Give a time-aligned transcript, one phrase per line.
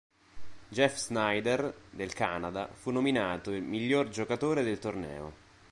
[0.69, 5.33] Geoff Snider del Canada fu nominato miglior giocatore del torneo.